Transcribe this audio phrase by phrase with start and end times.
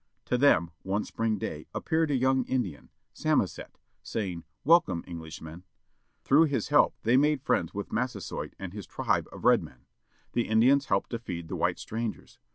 [0.25, 5.63] To them, one spring day, appeared a yoimg Indian, Samoset, saying "Welcome Englishmen."
[6.23, 9.85] Through his help they made friends with Massasoit and his tribe of red men.
[10.31, 12.39] The Indians helped to feed the white strangers.